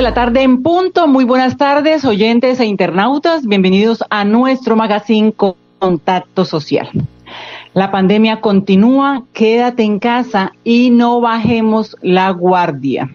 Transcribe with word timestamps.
De 0.00 0.04
la 0.04 0.14
tarde 0.14 0.40
en 0.40 0.62
punto. 0.62 1.06
Muy 1.08 1.26
buenas 1.26 1.58
tardes, 1.58 2.06
oyentes 2.06 2.58
e 2.58 2.64
internautas. 2.64 3.44
Bienvenidos 3.44 4.02
a 4.08 4.24
nuestro 4.24 4.74
magazine 4.74 5.34
Contacto 5.78 6.46
Social. 6.46 6.88
La 7.74 7.90
pandemia 7.90 8.40
continúa, 8.40 9.24
quédate 9.34 9.82
en 9.82 9.98
casa 9.98 10.52
y 10.64 10.88
no 10.88 11.20
bajemos 11.20 11.98
la 12.00 12.30
guardia. 12.30 13.14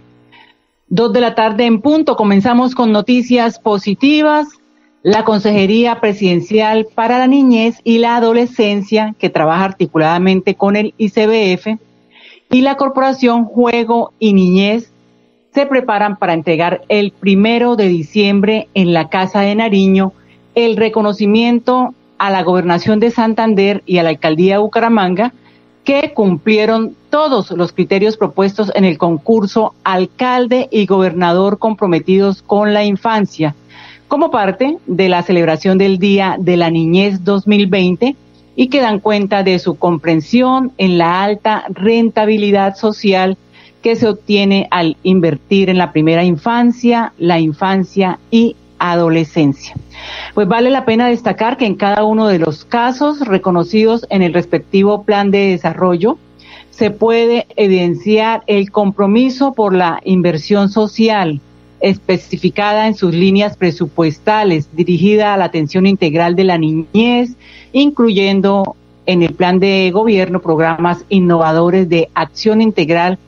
Dos 0.87 1.11
de 1.11 1.21
la 1.21 1.33
tarde 1.33 1.65
en 1.65 1.81
punto. 1.81 2.15
Comenzamos 2.15 2.75
con 2.75 2.91
noticias 2.91 3.57
positivas. 3.57 4.47
La 5.01 5.23
Consejería 5.23 5.99
Presidencial 5.99 6.85
para 6.93 7.17
la 7.17 7.25
Niñez 7.25 7.79
y 7.83 7.97
la 7.97 8.15
Adolescencia, 8.15 9.15
que 9.17 9.31
trabaja 9.31 9.65
articuladamente 9.65 10.53
con 10.53 10.75
el 10.75 10.93
ICBF, 10.99 11.79
y 12.51 12.61
la 12.61 12.77
Corporación 12.77 13.45
Juego 13.45 14.13
y 14.19 14.33
Niñez 14.33 14.91
se 15.55 15.65
preparan 15.65 16.17
para 16.17 16.33
entregar 16.33 16.81
el 16.89 17.11
primero 17.11 17.77
de 17.77 17.87
diciembre 17.87 18.67
en 18.73 18.93
la 18.93 19.07
Casa 19.07 19.39
de 19.39 19.55
Nariño 19.55 20.11
el 20.53 20.75
reconocimiento 20.75 21.93
a 22.17 22.29
la 22.29 22.43
Gobernación 22.43 22.99
de 22.99 23.09
Santander 23.09 23.81
y 23.85 23.97
a 23.97 24.03
la 24.03 24.09
Alcaldía 24.09 24.55
de 24.55 24.61
Bucaramanga 24.61 25.33
que 25.85 26.11
cumplieron 26.13 26.95
todos 27.09 27.51
los 27.51 27.71
criterios 27.71 28.17
propuestos 28.17 28.69
en 28.75 28.83
el 28.83 28.97
concurso 28.97 29.73
Alcalde 29.85 30.67
y 30.71 30.85
Gobernador 30.87 31.57
comprometidos 31.57 32.41
con 32.41 32.73
la 32.73 32.83
infancia, 32.83 33.55
como 34.09 34.31
parte 34.31 34.77
de 34.87 35.09
la 35.09 35.23
celebración 35.23 35.77
del 35.77 35.99
Día 35.99 36.35
de 36.37 36.57
la 36.57 36.69
Niñez 36.69 37.23
2020 37.23 38.15
y 38.57 38.67
que 38.67 38.81
dan 38.81 38.99
cuenta 38.99 39.43
de 39.43 39.59
su 39.59 39.77
comprensión 39.77 40.73
en 40.77 40.97
la 40.97 41.23
alta 41.23 41.63
rentabilidad 41.69 42.75
social 42.75 43.37
que 43.85 43.95
se 43.95 44.07
obtiene 44.07 44.67
al 44.71 44.97
invertir 45.03 45.69
en 45.69 45.77
la 45.77 45.91
primera 45.91 46.23
infancia, 46.23 47.13
la 47.19 47.39
infancia 47.39 48.17
y 48.31 48.55
adolescencia. 48.79 49.75
Pues 50.33 50.47
vale 50.47 50.71
la 50.71 50.85
pena 50.85 51.07
destacar 51.07 51.55
que 51.55 51.67
en 51.67 51.75
cada 51.75 52.03
uno 52.03 52.25
de 52.25 52.39
los 52.39 52.65
casos 52.65 53.19
reconocidos 53.19 54.07
en 54.09 54.23
el 54.23 54.33
respectivo 54.33 55.03
plan 55.03 55.29
de 55.29 55.51
desarrollo 55.51 56.17
se 56.71 56.89
puede 56.89 57.45
evidenciar 57.57 58.41
el 58.47 58.71
compromiso 58.71 59.53
por 59.53 59.75
la 59.75 60.01
inversión 60.03 60.69
social 60.69 61.39
especificada 61.79 62.87
en 62.87 62.95
sus 62.95 63.13
líneas 63.13 63.55
presupuestales 63.55 64.67
dirigida 64.75 65.35
a 65.35 65.37
la 65.37 65.45
atención 65.45 65.85
integral 65.85 66.35
de 66.35 66.43
la 66.43 66.57
niñez, 66.57 67.35
incluyendo 67.71 68.75
en 69.05 69.21
el 69.21 69.35
plan 69.35 69.59
de 69.59 69.91
gobierno 69.91 70.41
programas 70.41 71.05
innovadores 71.09 71.87
de 71.87 72.09
acción 72.15 72.61
integral 72.61 73.19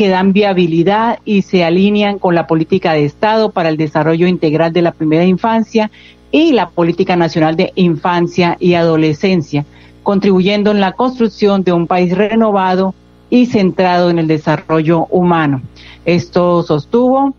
que 0.00 0.08
dan 0.08 0.32
viabilidad 0.32 1.18
y 1.26 1.42
se 1.42 1.62
alinean 1.62 2.18
con 2.18 2.34
la 2.34 2.46
política 2.46 2.94
de 2.94 3.04
Estado 3.04 3.50
para 3.50 3.68
el 3.68 3.76
desarrollo 3.76 4.26
integral 4.26 4.72
de 4.72 4.80
la 4.80 4.92
primera 4.92 5.26
infancia 5.26 5.90
y 6.32 6.52
la 6.52 6.70
política 6.70 7.16
nacional 7.16 7.54
de 7.54 7.74
infancia 7.74 8.56
y 8.58 8.72
adolescencia, 8.72 9.66
contribuyendo 10.02 10.70
en 10.70 10.80
la 10.80 10.92
construcción 10.92 11.64
de 11.64 11.74
un 11.74 11.86
país 11.86 12.16
renovado 12.16 12.94
y 13.28 13.44
centrado 13.44 14.08
en 14.08 14.18
el 14.18 14.26
desarrollo 14.26 15.04
humano. 15.10 15.60
Esto 16.06 16.62
sostuvo 16.62 17.34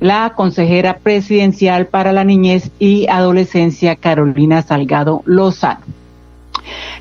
la 0.00 0.32
consejera 0.34 1.00
presidencial 1.02 1.88
para 1.88 2.14
la 2.14 2.24
niñez 2.24 2.70
y 2.78 3.06
adolescencia, 3.08 3.96
Carolina 3.96 4.62
Salgado 4.62 5.20
Lozano. 5.26 5.84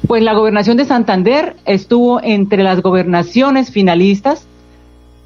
Pues 0.06 0.22
la 0.22 0.34
gobernación 0.34 0.75
de 0.75 0.84
Santander 0.84 1.56
estuvo 1.63 2.22
entre 2.22 2.62
las 2.62 2.81
gobernaciones 2.81 3.72
finalistas 3.72 4.46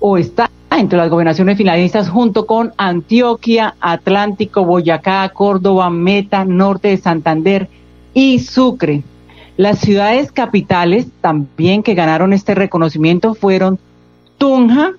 o 0.01 0.17
está 0.17 0.49
entre 0.71 0.97
las 0.97 1.09
gobernaciones 1.09 1.57
finalistas 1.57 2.09
junto 2.09 2.45
con 2.45 2.73
Antioquia, 2.75 3.75
Atlántico, 3.79 4.65
Boyacá, 4.65 5.29
Córdoba, 5.29 5.89
Meta, 5.89 6.43
Norte 6.43 6.89
de 6.89 6.97
Santander 6.97 7.69
y 8.13 8.39
Sucre. 8.39 9.03
Las 9.57 9.79
ciudades 9.79 10.31
capitales 10.31 11.07
también 11.21 11.83
que 11.83 11.93
ganaron 11.93 12.33
este 12.33 12.55
reconocimiento 12.55 13.35
fueron 13.35 13.79
Tunja, 14.37 14.93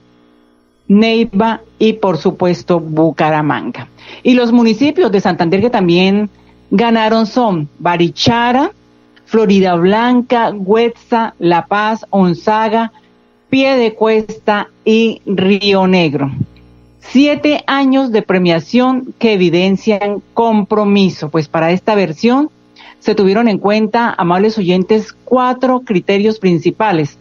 Neiva 0.88 1.62
y 1.78 1.94
por 1.94 2.18
supuesto 2.18 2.78
Bucaramanga. 2.78 3.88
Y 4.22 4.34
los 4.34 4.52
municipios 4.52 5.10
de 5.10 5.20
Santander 5.20 5.60
que 5.60 5.70
también 5.70 6.30
ganaron 6.70 7.26
son 7.26 7.68
Barichara, 7.78 8.70
Florida 9.24 9.74
Blanca, 9.74 10.50
Huetza, 10.54 11.34
La 11.38 11.66
Paz, 11.66 12.06
Onzaga, 12.10 12.92
Pie 13.52 13.76
de 13.76 13.92
Cuesta 13.92 14.70
y 14.82 15.20
Río 15.26 15.86
Negro. 15.86 16.30
Siete 17.00 17.62
años 17.66 18.10
de 18.10 18.22
premiación 18.22 19.12
que 19.18 19.34
evidencian 19.34 20.22
compromiso. 20.32 21.28
Pues 21.28 21.48
para 21.48 21.70
esta 21.70 21.94
versión 21.94 22.48
se 22.98 23.14
tuvieron 23.14 23.48
en 23.48 23.58
cuenta, 23.58 24.14
amables 24.16 24.56
oyentes, 24.56 25.12
cuatro 25.26 25.82
criterios 25.84 26.38
principales. 26.38 27.18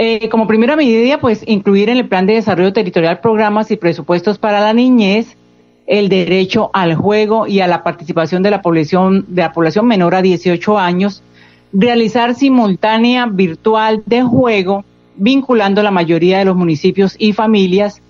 Eh, 0.00 0.28
como 0.28 0.48
primera 0.48 0.74
medida, 0.74 1.20
pues 1.20 1.44
incluir 1.46 1.88
en 1.88 1.98
el 1.98 2.08
plan 2.08 2.26
de 2.26 2.34
desarrollo 2.34 2.72
territorial 2.72 3.20
programas 3.20 3.70
y 3.70 3.76
presupuestos 3.76 4.38
para 4.38 4.58
la 4.58 4.72
niñez, 4.72 5.36
el 5.86 6.08
derecho 6.08 6.70
al 6.72 6.96
juego 6.96 7.46
y 7.46 7.60
a 7.60 7.68
la 7.68 7.84
participación 7.84 8.42
de 8.42 8.50
la 8.50 8.60
población, 8.60 9.24
de 9.28 9.42
la 9.42 9.52
población 9.52 9.86
menor 9.86 10.16
a 10.16 10.22
18 10.22 10.76
años, 10.80 11.22
realizar 11.74 12.34
simultánea 12.36 13.26
virtual 13.26 14.02
de 14.06 14.22
juego, 14.22 14.84
vinculando 15.16 15.82
la 15.82 15.90
mayoría 15.90 16.38
de 16.38 16.44
los 16.44 16.56
municipios 16.56 17.16
y 17.18 17.32
familias, 17.32 18.00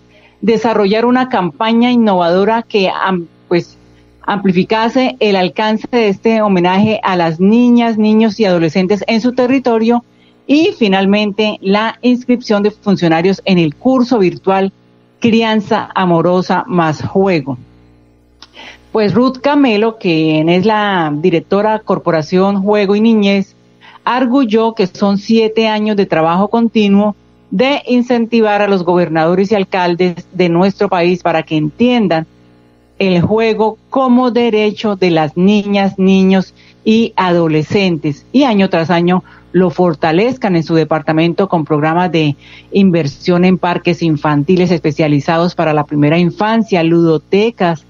desarrollar 0.42 1.06
una 1.06 1.30
campaña 1.30 1.90
innovadora 1.90 2.62
que 2.62 2.90
pues 3.48 3.78
amplificase 4.20 5.16
el 5.18 5.36
alcance 5.36 5.88
de 5.90 6.08
este 6.08 6.42
homenaje 6.42 7.00
a 7.02 7.16
las 7.16 7.40
niñas, 7.40 7.96
niños 7.96 8.38
y 8.38 8.44
adolescentes 8.44 9.02
en 9.06 9.20
su 9.22 9.32
territorio 9.32 10.04
y 10.46 10.72
finalmente 10.78 11.58
la 11.62 11.98
inscripción 12.02 12.62
de 12.62 12.70
funcionarios 12.70 13.40
en 13.46 13.58
el 13.58 13.74
curso 13.74 14.18
virtual 14.18 14.72
Crianza 15.20 15.88
Amorosa 15.94 16.64
más 16.66 17.02
Juego. 17.02 17.56
Pues 18.92 19.14
Ruth 19.14 19.38
Camelo, 19.38 19.98
quien 19.98 20.48
es 20.48 20.66
la 20.66 21.12
directora 21.16 21.80
Corporación 21.80 22.62
Juego 22.62 22.94
y 22.94 23.00
Niñez, 23.00 23.53
arguyó 24.04 24.74
que 24.74 24.86
son 24.86 25.18
siete 25.18 25.68
años 25.68 25.96
de 25.96 26.06
trabajo 26.06 26.48
continuo 26.48 27.16
de 27.50 27.82
incentivar 27.86 28.62
a 28.62 28.68
los 28.68 28.84
gobernadores 28.84 29.52
y 29.52 29.54
alcaldes 29.54 30.26
de 30.32 30.48
nuestro 30.48 30.88
país 30.88 31.22
para 31.22 31.42
que 31.42 31.56
entiendan 31.56 32.26
el 32.98 33.20
juego 33.22 33.78
como 33.90 34.30
derecho 34.30 34.96
de 34.96 35.10
las 35.10 35.36
niñas, 35.36 35.98
niños 35.98 36.54
y 36.84 37.12
adolescentes 37.16 38.26
y 38.32 38.44
año 38.44 38.68
tras 38.70 38.90
año 38.90 39.24
lo 39.52 39.70
fortalezcan 39.70 40.56
en 40.56 40.64
su 40.64 40.74
departamento 40.74 41.48
con 41.48 41.64
programas 41.64 42.10
de 42.10 42.36
inversión 42.72 43.44
en 43.44 43.56
parques 43.56 44.02
infantiles 44.02 44.70
especializados 44.70 45.54
para 45.54 45.72
la 45.72 45.84
primera 45.84 46.18
infancia, 46.18 46.82
ludotecas, 46.82 47.84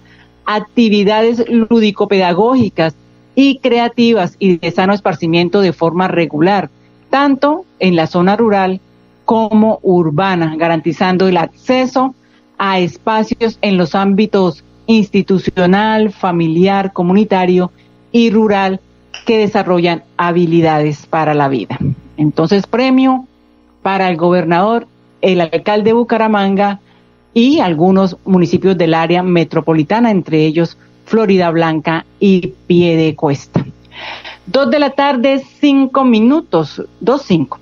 actividades 0.44 1.48
lúdico-pedagógicas 1.48 2.94
y 3.34 3.58
creativas 3.58 4.36
y 4.38 4.58
de 4.58 4.70
sano 4.70 4.92
esparcimiento 4.92 5.60
de 5.60 5.72
forma 5.72 6.08
regular, 6.08 6.70
tanto 7.10 7.64
en 7.78 7.96
la 7.96 8.06
zona 8.06 8.36
rural 8.36 8.80
como 9.24 9.78
urbana, 9.82 10.54
garantizando 10.56 11.28
el 11.28 11.36
acceso 11.36 12.14
a 12.58 12.78
espacios 12.78 13.58
en 13.62 13.76
los 13.76 13.94
ámbitos 13.94 14.64
institucional, 14.86 16.12
familiar, 16.12 16.92
comunitario 16.92 17.72
y 18.12 18.30
rural 18.30 18.80
que 19.26 19.38
desarrollan 19.38 20.04
habilidades 20.16 21.06
para 21.06 21.34
la 21.34 21.48
vida. 21.48 21.78
Entonces, 22.16 22.66
premio 22.66 23.26
para 23.82 24.08
el 24.08 24.16
gobernador, 24.16 24.86
el 25.20 25.40
alcalde 25.40 25.90
de 25.90 25.92
Bucaramanga, 25.94 26.80
y 27.34 27.58
algunos 27.58 28.16
municipios 28.24 28.78
del 28.78 28.94
área 28.94 29.22
metropolitana, 29.22 30.12
entre 30.12 30.46
ellos 30.46 30.78
Florida 31.04 31.50
Blanca 31.50 32.06
y 32.24 32.54
pie 32.66 32.96
de 32.96 33.14
cuesta. 33.14 33.66
Dos 34.46 34.70
de 34.70 34.78
la 34.78 34.90
tarde, 34.90 35.44
cinco 35.60 36.04
minutos, 36.04 36.82
dos 36.98 37.20
cinco. 37.26 37.60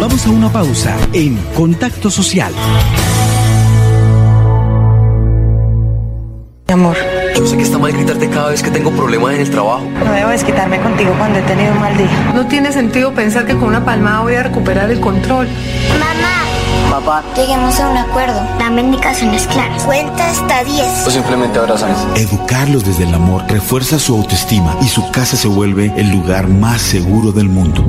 Vamos 0.00 0.26
a 0.26 0.30
una 0.30 0.50
pausa 0.50 0.96
en 1.12 1.36
Contacto 1.54 2.10
Social. 2.10 2.52
Mi 6.66 6.74
amor. 6.74 6.96
Yo 7.36 7.46
sé 7.46 7.56
que 7.56 7.62
está 7.62 7.78
mal 7.78 7.92
gritarte 7.92 8.28
cada 8.28 8.50
vez 8.50 8.64
que 8.64 8.70
tengo 8.72 8.90
problemas 8.90 9.34
en 9.34 9.40
el 9.42 9.50
trabajo. 9.50 9.84
No 10.04 10.12
debo 10.12 10.30
desquitarme 10.30 10.80
contigo 10.80 11.14
cuando 11.16 11.38
he 11.38 11.42
tenido 11.42 11.72
un 11.72 11.78
mal 11.78 11.96
día. 11.96 12.32
No 12.34 12.48
tiene 12.48 12.72
sentido 12.72 13.12
pensar 13.12 13.46
que 13.46 13.54
con 13.54 13.68
una 13.68 13.84
palmada 13.84 14.22
voy 14.22 14.34
a 14.34 14.42
recuperar 14.42 14.90
el 14.90 14.98
control. 14.98 15.46
Mamá. 16.00 16.43
Papá. 16.94 17.24
Lleguemos 17.34 17.80
a 17.80 17.90
un 17.90 17.96
acuerdo. 17.96 18.40
Dame 18.56 18.82
indicaciones 18.82 19.48
claras. 19.48 19.82
Cuenta 19.82 20.30
hasta 20.30 20.62
10. 20.62 21.08
O 21.08 21.10
simplemente 21.10 21.58
abrazarnos. 21.58 21.98
Educarlos 22.16 22.84
desde 22.84 23.02
el 23.02 23.12
amor 23.12 23.42
refuerza 23.48 23.98
su 23.98 24.14
autoestima 24.14 24.76
y 24.80 24.86
su 24.86 25.10
casa 25.10 25.36
se 25.36 25.48
vuelve 25.48 25.92
el 25.96 26.12
lugar 26.12 26.46
más 26.46 26.80
seguro 26.80 27.32
del 27.32 27.48
mundo. 27.48 27.84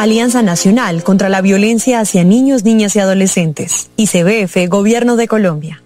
Alianza 0.00 0.42
Nacional 0.42 1.04
contra 1.04 1.28
la 1.28 1.42
Violencia 1.42 2.00
hacia 2.00 2.24
Niños, 2.24 2.64
Niñas 2.64 2.96
y 2.96 2.98
Adolescentes. 2.98 3.88
ICBF, 3.98 4.68
Gobierno 4.68 5.14
de 5.14 5.28
Colombia. 5.28 5.83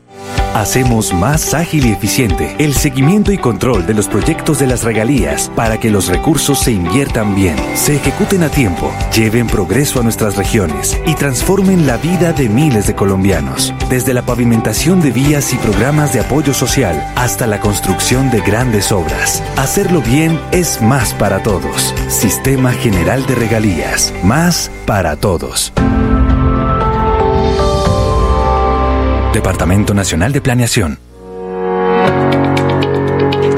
Hacemos 0.54 1.12
más 1.12 1.54
ágil 1.54 1.86
y 1.86 1.92
eficiente 1.92 2.56
el 2.58 2.74
seguimiento 2.74 3.32
y 3.32 3.38
control 3.38 3.86
de 3.86 3.94
los 3.94 4.08
proyectos 4.08 4.58
de 4.58 4.66
las 4.66 4.82
regalías 4.82 5.50
para 5.54 5.78
que 5.78 5.90
los 5.90 6.08
recursos 6.08 6.58
se 6.60 6.72
inviertan 6.72 7.34
bien, 7.34 7.56
se 7.74 7.96
ejecuten 7.96 8.42
a 8.42 8.48
tiempo, 8.48 8.92
lleven 9.14 9.46
progreso 9.46 10.00
a 10.00 10.02
nuestras 10.02 10.36
regiones 10.36 10.98
y 11.06 11.14
transformen 11.14 11.86
la 11.86 11.96
vida 11.96 12.32
de 12.32 12.48
miles 12.48 12.86
de 12.86 12.94
colombianos. 12.94 13.72
Desde 13.88 14.14
la 14.14 14.22
pavimentación 14.22 15.00
de 15.00 15.10
vías 15.10 15.52
y 15.52 15.56
programas 15.56 16.12
de 16.12 16.20
apoyo 16.20 16.54
social 16.54 17.12
hasta 17.16 17.46
la 17.46 17.60
construcción 17.60 18.30
de 18.30 18.40
grandes 18.40 18.90
obras. 18.90 19.42
Hacerlo 19.56 20.02
bien 20.02 20.40
es 20.50 20.80
más 20.82 21.14
para 21.14 21.42
todos. 21.42 21.94
Sistema 22.08 22.72
General 22.72 23.24
de 23.26 23.34
Regalías. 23.34 24.12
Más 24.24 24.70
para 24.86 25.16
todos. 25.16 25.72
Departamento 29.32 29.94
Nacional 29.94 30.32
de 30.32 30.40
Planeación. 30.40 30.98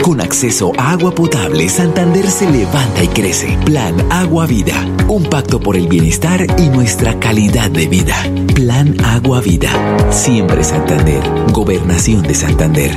Con 0.03 0.21
acceso 0.21 0.73
a 0.77 0.91
agua 0.91 1.15
potable, 1.15 1.69
Santander 1.69 2.29
se 2.29 2.51
levanta 2.51 3.05
y 3.05 3.09
crece. 3.09 3.57
Plan 3.65 3.95
Agua 4.11 4.47
Vida. 4.47 4.75
Un 5.07 5.25
pacto 5.25 5.61
por 5.61 5.77
el 5.77 5.87
bienestar 5.87 6.45
y 6.59 6.69
nuestra 6.69 7.19
calidad 7.21 7.71
de 7.71 7.87
vida. 7.87 8.17
Plan 8.55 8.97
Agua 9.05 9.41
Vida. 9.41 9.71
Siempre 10.11 10.65
Santander. 10.65 11.23
Gobernación 11.53 12.23
de 12.23 12.35
Santander. 12.35 12.97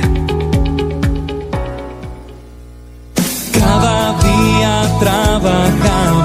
Cada 3.52 4.18
día 4.18 4.98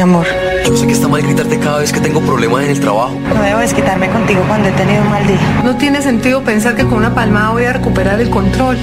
Amor. 0.00 0.28
Yo 0.64 0.76
sé 0.76 0.86
que 0.86 0.92
está 0.92 1.08
mal 1.08 1.22
gritarte 1.22 1.58
cada 1.58 1.78
vez 1.78 1.92
que 1.92 1.98
tengo 1.98 2.20
problemas 2.20 2.62
en 2.62 2.70
el 2.70 2.78
trabajo. 2.78 3.18
No 3.34 3.42
debo 3.42 3.58
desquitarme 3.58 4.08
contigo 4.08 4.40
cuando 4.46 4.68
he 4.68 4.72
tenido 4.72 5.02
un 5.02 5.10
mal 5.10 5.26
día. 5.26 5.60
No 5.64 5.76
tiene 5.76 6.00
sentido 6.02 6.44
pensar 6.44 6.76
que 6.76 6.84
con 6.84 6.98
una 6.98 7.16
palmada 7.16 7.50
voy 7.50 7.64
a 7.64 7.72
recuperar 7.72 8.20
el 8.20 8.30
control. 8.30 8.78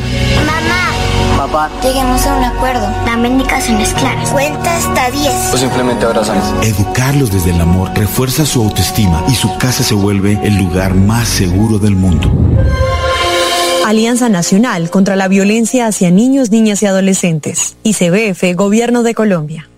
Mamá. 0.46 0.92
Papá. 1.38 1.72
Lleguemos 1.82 2.26
a 2.28 2.36
un 2.36 2.44
acuerdo. 2.44 2.86
Dame 3.06 3.30
indicaciones 3.30 3.94
claras. 3.94 4.30
Cuenta 4.32 4.76
hasta 4.76 5.10
10. 5.10 5.54
O 5.54 5.58
simplemente 5.58 6.06
abrazarnos. 6.06 6.66
Educarlos 6.66 7.32
desde 7.32 7.52
el 7.52 7.62
amor 7.62 7.92
refuerza 7.96 8.46
su 8.46 8.64
autoestima 8.64 9.24
y 9.30 9.36
su 9.36 9.58
casa 9.58 9.84
se 9.84 9.94
vuelve 9.94 10.38
el 10.44 10.58
lugar 10.58 10.96
más 10.96 11.30
seguro 11.30 11.80
del 11.80 11.96
mundo. 11.96 12.30
Alianza 13.86 14.28
Nacional 14.28 14.90
contra 14.90 15.16
la 15.16 15.30
Violencia 15.30 15.88
hacia 15.88 16.12
Niños, 16.12 16.52
Niñas 16.52 16.84
y 16.84 16.88
Adolescentes. 16.88 17.78
ICBF, 17.84 18.54
Gobierno 18.56 19.02
de 19.02 19.14
Colombia. 19.14 19.70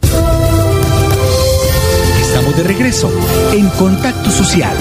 De 2.58 2.64
regreso 2.64 3.12
en 3.54 3.70
Contacto 3.70 4.32
Social. 4.32 4.76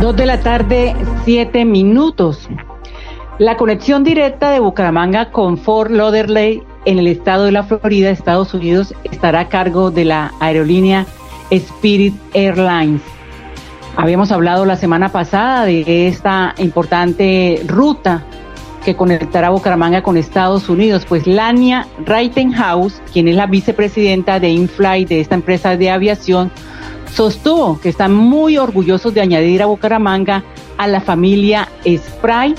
Dos 0.00 0.16
de 0.16 0.26
la 0.26 0.40
tarde, 0.40 0.96
siete 1.24 1.64
minutos. 1.64 2.48
La 3.38 3.56
conexión 3.56 4.02
directa 4.02 4.50
de 4.50 4.58
Bucaramanga 4.58 5.30
con 5.30 5.56
Fort 5.56 5.92
Lauderdale 5.92 6.64
en 6.84 6.98
el 6.98 7.06
estado 7.06 7.44
de 7.44 7.52
la 7.52 7.62
Florida, 7.62 8.10
Estados 8.10 8.52
Unidos, 8.52 8.92
estará 9.04 9.38
a 9.38 9.48
cargo 9.48 9.92
de 9.92 10.04
la 10.04 10.32
aerolínea 10.40 11.06
Spirit 11.52 12.16
Airlines. 12.34 13.02
Habíamos 13.96 14.32
hablado 14.32 14.64
la 14.64 14.74
semana 14.74 15.10
pasada 15.10 15.64
de 15.64 16.08
esta 16.08 16.56
importante 16.58 17.62
ruta 17.68 18.24
que 18.84 18.96
conectará 18.96 19.50
Bucaramanga 19.50 20.02
con 20.02 20.16
Estados 20.16 20.68
Unidos, 20.68 21.04
pues 21.08 21.26
Lania 21.26 21.86
Reitenhaus, 22.04 23.00
quien 23.12 23.28
es 23.28 23.36
la 23.36 23.46
vicepresidenta 23.46 24.40
de 24.40 24.50
InFly 24.50 25.04
de 25.04 25.20
esta 25.20 25.34
empresa 25.34 25.76
de 25.76 25.90
aviación, 25.90 26.50
sostuvo 27.12 27.80
que 27.80 27.88
están 27.88 28.14
muy 28.14 28.56
orgullosos 28.56 29.12
de 29.12 29.20
añadir 29.20 29.62
a 29.62 29.66
Bucaramanga 29.66 30.44
a 30.78 30.86
la 30.86 31.00
familia 31.00 31.68
Spray 31.86 32.54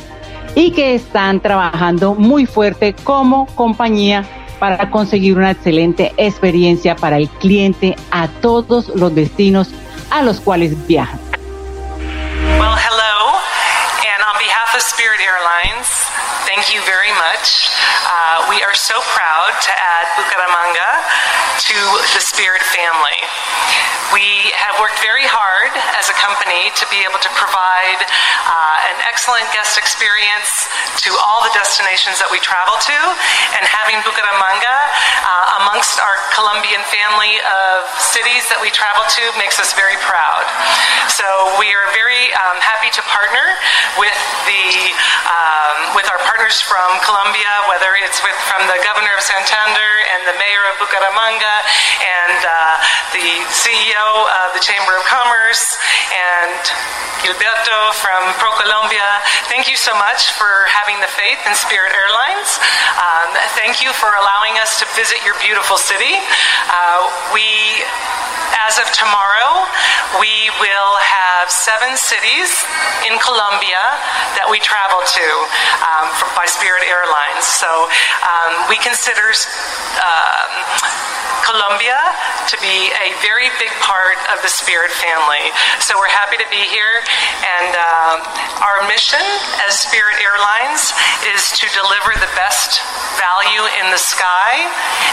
y 0.55 0.71
que 0.71 0.95
están 0.95 1.39
trabajando 1.39 2.15
muy 2.15 2.45
fuerte 2.45 2.93
como 3.03 3.45
compañía 3.55 4.25
para 4.59 4.91
conseguir 4.91 5.37
una 5.37 5.51
excelente 5.51 6.13
experiencia 6.17 6.95
para 6.95 7.17
el 7.17 7.27
cliente 7.29 7.95
a 8.11 8.27
todos 8.27 8.89
los 8.95 9.15
destinos 9.15 9.69
a 10.11 10.21
los 10.21 10.39
cuales 10.39 10.75
viajan. 10.87 11.30
Thank 16.61 16.75
you 16.77 16.85
very 16.85 17.09
much. 17.17 17.73
Uh, 18.05 18.45
we 18.45 18.61
are 18.61 18.75
so 18.75 18.93
proud 19.17 19.49
to 19.65 19.71
add 19.73 20.05
Bucaramanga 20.13 21.01
to 21.57 21.73
the 22.13 22.21
Spirit 22.21 22.61
family. 22.61 23.17
We 24.11 24.51
have 24.59 24.75
worked 24.83 24.99
very 24.99 25.23
hard 25.23 25.71
as 25.95 26.11
a 26.11 26.15
company 26.19 26.67
to 26.75 26.85
be 26.91 26.99
able 27.07 27.23
to 27.23 27.31
provide 27.31 28.03
uh, 28.43 28.91
an 28.91 28.99
excellent 29.07 29.47
guest 29.55 29.79
experience 29.79 30.67
to 31.07 31.15
all 31.15 31.39
the 31.47 31.53
destinations 31.55 32.19
that 32.19 32.27
we 32.27 32.43
travel 32.43 32.75
to, 32.75 32.97
and 33.55 33.63
having 33.63 34.03
Bucaramanga 34.03 34.77
uh, 35.23 35.63
amongst 35.63 35.95
our 36.03 36.19
Colombian 36.35 36.83
family 36.91 37.39
of 37.39 37.87
cities 38.03 38.43
that 38.51 38.59
we 38.59 38.67
travel 38.67 39.07
to 39.15 39.23
makes 39.39 39.63
us 39.63 39.71
very 39.79 39.95
proud. 40.03 40.43
So 41.07 41.23
we 41.55 41.71
are 41.71 41.87
very 41.95 42.35
um, 42.35 42.59
happy 42.59 42.91
to 42.91 43.01
partner 43.07 43.55
with 43.95 44.19
the 44.43 44.91
um, 45.23 45.95
with 45.95 46.11
our 46.11 46.19
partners 46.27 46.59
from 46.59 46.99
Colombia, 47.07 47.63
whether 47.71 47.95
it's 48.03 48.19
with 48.27 48.35
from 48.51 48.67
the 48.67 48.75
governor 48.83 49.15
of 49.15 49.23
Santander 49.23 49.91
and 50.11 50.27
the 50.27 50.35
mayor 50.35 50.67
of 50.67 50.75
Bucaramanga 50.83 51.55
and 52.03 52.39
uh, 52.43 52.75
the 53.15 53.27
CEO 53.55 54.00
of 54.01 54.57
the 54.57 54.63
Chamber 54.65 54.97
of 54.97 55.05
Commerce 55.05 55.61
and 56.09 56.61
Gilberto 57.21 57.93
from 58.01 58.21
ProColombia. 58.41 59.21
Thank 59.45 59.69
you 59.69 59.77
so 59.77 59.93
much 59.93 60.33
for 60.33 60.65
having 60.73 60.97
the 61.05 61.11
faith 61.13 61.37
in 61.45 61.53
Spirit 61.53 61.93
Airlines. 61.93 62.49
Um, 62.97 63.29
thank 63.53 63.77
you 63.77 63.93
for 63.93 64.09
allowing 64.09 64.57
us 64.57 64.81
to 64.81 64.89
visit 64.97 65.21
your 65.21 65.37
beautiful 65.37 65.77
city. 65.77 66.17
Uh, 66.65 67.13
we 67.29 67.45
as 68.67 68.77
of 68.77 68.89
tomorrow, 68.91 69.65
we 70.19 70.51
will 70.59 70.93
have 70.99 71.49
seven 71.49 71.95
cities 71.95 72.51
in 73.07 73.15
Colombia 73.19 73.79
that 74.35 74.47
we 74.49 74.59
travel 74.59 74.99
to 74.99 75.27
um, 75.81 76.11
by 76.35 76.43
Spirit 76.45 76.83
Airlines. 76.83 77.47
So 77.47 77.67
um, 78.21 78.67
we 78.67 78.75
consider 78.77 79.31
um, 80.03 80.51
Colombia 81.43 81.97
to 82.47 82.55
be 82.59 82.89
a 83.01 83.13
very 83.21 83.49
big 83.59 83.71
part 83.83 84.17
of 84.33 84.41
the 84.41 84.51
Spirit 84.51 84.91
family. 84.91 85.51
So 85.83 85.97
we're 85.97 86.11
happy 86.11 86.37
to 86.37 86.49
be 86.49 86.63
here. 86.69 87.03
And 87.43 87.71
um, 87.75 88.17
our 88.81 88.87
mission 88.89 89.21
as 89.69 89.77
Spirit 89.77 90.17
Airlines 90.25 90.89
is 91.37 91.53
to 91.53 91.69
deliver 91.77 92.17
the 92.17 92.29
best 92.33 92.81
value 93.13 93.61
in 93.77 93.93
the 93.93 94.01
sky 94.01 94.65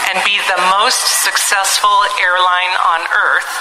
and 0.09 0.17
be 0.25 0.41
the 0.49 0.57
most 0.73 1.05
successful 1.21 1.93
airline 2.17 2.73
on 2.81 3.05
earth. 3.13 3.51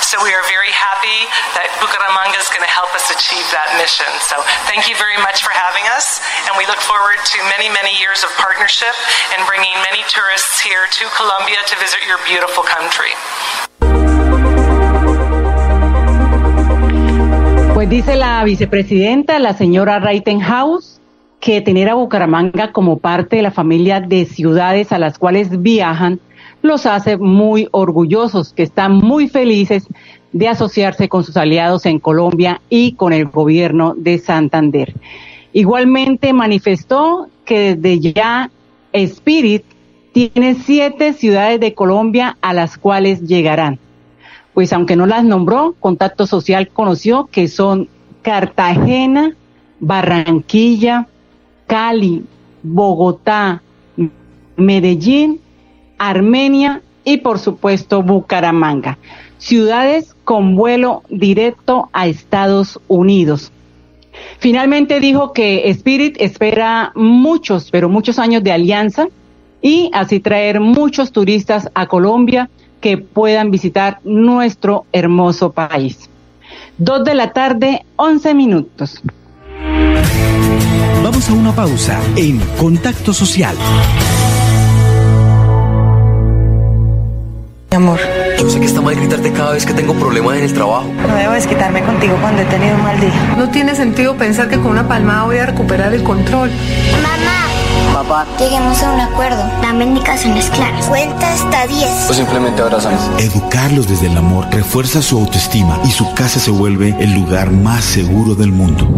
So 0.00 0.16
we 0.24 0.32
are 0.32 0.40
very 0.48 0.72
happy 0.72 1.28
that 1.52 1.68
Bucaramanga 1.84 2.40
is 2.40 2.48
going 2.48 2.64
to 2.64 2.72
help 2.72 2.88
us 2.96 3.12
achieve 3.12 3.44
that 3.52 3.68
mission. 3.76 4.08
So 4.24 4.40
thank 4.64 4.88
you 4.88 4.96
very 4.96 5.20
much 5.20 5.44
for 5.44 5.52
having 5.52 5.84
us, 5.92 6.16
and 6.48 6.56
we 6.56 6.64
look 6.64 6.80
forward 6.80 7.20
to 7.20 7.38
many, 7.52 7.68
many 7.68 7.92
years 8.00 8.24
of 8.24 8.32
partnership 8.40 8.96
and 9.36 9.44
bringing 9.44 9.76
many 9.84 10.00
tourists 10.08 10.64
here 10.64 10.88
to 10.96 11.04
Colombia 11.12 11.60
to 11.68 11.74
visit 11.76 12.00
your 12.08 12.16
beautiful 12.24 12.64
country. 12.64 13.12
Pues 17.78 17.90
dice 17.90 18.16
la 18.16 18.42
vicepresidenta, 18.42 19.38
la 19.38 19.54
señora 19.54 20.00
Reitenhaus, 20.00 21.00
que 21.38 21.60
tener 21.60 21.88
a 21.88 21.94
Bucaramanga 21.94 22.72
como 22.72 22.98
parte 22.98 23.36
de 23.36 23.42
la 23.42 23.52
familia 23.52 24.00
de 24.00 24.24
ciudades 24.24 24.90
a 24.90 24.98
las 24.98 25.16
cuales 25.16 25.62
viajan 25.62 26.18
los 26.60 26.86
hace 26.86 27.18
muy 27.18 27.68
orgullosos, 27.70 28.52
que 28.52 28.64
están 28.64 28.96
muy 28.96 29.28
felices 29.28 29.86
de 30.32 30.48
asociarse 30.48 31.08
con 31.08 31.22
sus 31.22 31.36
aliados 31.36 31.86
en 31.86 32.00
Colombia 32.00 32.60
y 32.68 32.94
con 32.94 33.12
el 33.12 33.26
gobierno 33.26 33.94
de 33.96 34.18
Santander. 34.18 34.94
Igualmente 35.52 36.32
manifestó 36.32 37.28
que 37.44 37.76
desde 37.76 38.12
ya 38.12 38.50
Spirit 38.92 39.62
tiene 40.10 40.56
siete 40.56 41.12
ciudades 41.12 41.60
de 41.60 41.74
Colombia 41.74 42.38
a 42.40 42.54
las 42.54 42.76
cuales 42.76 43.20
llegarán. 43.20 43.78
Pues 44.58 44.72
aunque 44.72 44.96
no 44.96 45.06
las 45.06 45.22
nombró, 45.22 45.76
Contacto 45.78 46.26
Social 46.26 46.66
conoció 46.66 47.28
que 47.30 47.46
son 47.46 47.88
Cartagena, 48.22 49.36
Barranquilla, 49.78 51.06
Cali, 51.68 52.24
Bogotá, 52.64 53.62
Medellín, 54.56 55.38
Armenia 55.96 56.82
y 57.04 57.18
por 57.18 57.38
supuesto 57.38 58.02
Bucaramanga. 58.02 58.98
Ciudades 59.38 60.16
con 60.24 60.56
vuelo 60.56 61.04
directo 61.08 61.88
a 61.92 62.08
Estados 62.08 62.80
Unidos. 62.88 63.52
Finalmente 64.40 64.98
dijo 64.98 65.32
que 65.32 65.70
Spirit 65.70 66.16
espera 66.18 66.90
muchos, 66.96 67.70
pero 67.70 67.88
muchos 67.88 68.18
años 68.18 68.42
de 68.42 68.50
alianza 68.50 69.06
y 69.62 69.88
así 69.92 70.18
traer 70.18 70.58
muchos 70.58 71.12
turistas 71.12 71.70
a 71.74 71.86
Colombia 71.86 72.50
que 72.80 72.98
puedan 72.98 73.50
visitar 73.50 73.98
nuestro 74.04 74.84
hermoso 74.92 75.52
país. 75.52 76.08
Dos 76.78 77.04
de 77.04 77.14
la 77.14 77.32
tarde, 77.32 77.84
once 77.96 78.34
minutos. 78.34 79.02
Vamos 81.02 81.28
a 81.28 81.32
una 81.32 81.52
pausa 81.52 82.00
en 82.16 82.38
Contacto 82.58 83.12
Social. 83.12 83.56
Mi 87.70 87.76
amor. 87.76 87.98
Yo 88.38 88.48
sé 88.48 88.60
que 88.60 88.66
está 88.66 88.80
mal 88.80 88.94
gritarte 88.94 89.32
cada 89.32 89.52
vez 89.52 89.66
que 89.66 89.74
tengo 89.74 89.94
problemas 89.94 90.36
en 90.36 90.44
el 90.44 90.54
trabajo. 90.54 90.86
No 91.06 91.16
debo 91.16 91.32
desquitarme 91.32 91.82
contigo 91.82 92.16
cuando 92.20 92.42
he 92.42 92.44
tenido 92.46 92.76
un 92.76 92.82
mal 92.82 93.00
día. 93.00 93.34
No 93.36 93.50
tiene 93.50 93.74
sentido 93.74 94.16
pensar 94.16 94.48
que 94.48 94.56
con 94.56 94.68
una 94.68 94.86
palmada 94.86 95.24
voy 95.24 95.38
a 95.38 95.46
recuperar 95.46 95.92
el 95.92 96.02
control. 96.02 96.50
Mamá. 97.02 97.47
Papá. 97.92 98.26
Lleguemos 98.38 98.82
a 98.82 98.92
un 98.92 99.00
acuerdo. 99.00 99.42
Dame 99.62 99.84
indicaciones 99.84 100.50
claras. 100.50 100.86
Cuenta 100.86 101.32
hasta 101.32 101.66
10. 101.66 102.10
O 102.10 102.14
simplemente 102.14 102.62
abrázame. 102.62 102.96
Educarlos 103.18 103.88
desde 103.88 104.06
el 104.06 104.16
amor 104.16 104.46
refuerza 104.50 105.02
su 105.02 105.18
autoestima 105.18 105.80
y 105.84 105.90
su 105.90 106.12
casa 106.14 106.38
se 106.40 106.50
vuelve 106.50 106.94
el 107.00 107.14
lugar 107.14 107.50
más 107.50 107.84
seguro 107.84 108.34
del 108.34 108.52
mundo. 108.52 108.88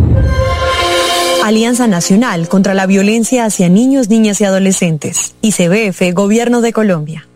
Alianza 1.44 1.86
Nacional 1.86 2.48
contra 2.48 2.74
la 2.74 2.86
Violencia 2.86 3.44
hacia 3.46 3.68
Niños, 3.68 4.08
Niñas 4.08 4.40
y 4.40 4.44
Adolescentes. 4.44 5.34
ICBF, 5.40 6.12
Gobierno 6.12 6.60
de 6.60 6.72
Colombia. 6.72 7.26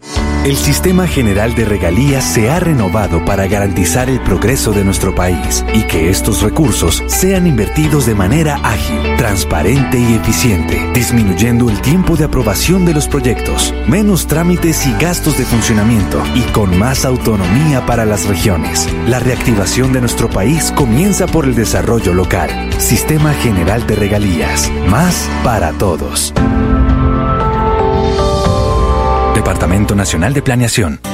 El 0.44 0.58
Sistema 0.58 1.06
General 1.06 1.54
de 1.54 1.64
Regalías 1.64 2.22
se 2.22 2.50
ha 2.50 2.60
renovado 2.60 3.24
para 3.24 3.46
garantizar 3.46 4.10
el 4.10 4.20
progreso 4.20 4.72
de 4.72 4.84
nuestro 4.84 5.14
país 5.14 5.64
y 5.72 5.84
que 5.84 6.10
estos 6.10 6.42
recursos 6.42 7.02
sean 7.06 7.46
invertidos 7.46 8.04
de 8.04 8.14
manera 8.14 8.60
ágil, 8.62 9.16
transparente 9.16 9.98
y 9.98 10.16
eficiente, 10.16 10.78
disminuyendo 10.92 11.70
el 11.70 11.80
tiempo 11.80 12.14
de 12.14 12.24
aprobación 12.24 12.84
de 12.84 12.92
los 12.92 13.08
proyectos, 13.08 13.72
menos 13.88 14.26
trámites 14.26 14.86
y 14.86 14.92
gastos 15.00 15.38
de 15.38 15.46
funcionamiento 15.46 16.22
y 16.34 16.42
con 16.52 16.78
más 16.78 17.06
autonomía 17.06 17.86
para 17.86 18.04
las 18.04 18.26
regiones. 18.26 18.86
La 19.08 19.20
reactivación 19.20 19.94
de 19.94 20.00
nuestro 20.00 20.28
país 20.28 20.70
comienza 20.72 21.26
por 21.26 21.46
el 21.46 21.54
desarrollo 21.54 22.12
local. 22.12 22.50
Sistema 22.76 23.32
General 23.32 23.86
de 23.86 23.96
Regalías. 23.96 24.70
Más 24.90 25.26
para 25.42 25.72
todos. 25.72 26.34
Departamento 29.44 29.94
Nacional 29.94 30.32
de 30.32 30.40
Planeación. 30.40 31.13